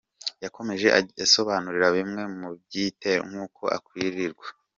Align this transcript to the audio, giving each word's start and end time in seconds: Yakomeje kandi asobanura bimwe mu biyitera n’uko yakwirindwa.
Yakomeje 0.43 0.85
kandi 0.93 1.11
asobanura 1.25 1.85
bimwe 1.97 2.23
mu 2.37 2.47
biyitera 2.67 3.21
n’uko 3.31 3.61
yakwirindwa. 3.73 4.47